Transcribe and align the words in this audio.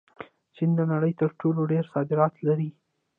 چین 0.55 0.69
د 0.79 0.81
نړۍ 0.91 1.13
تر 1.21 1.29
ټولو 1.41 1.61
ډېر 1.71 1.83
صادرات 1.93 2.33
لري. 2.47 2.69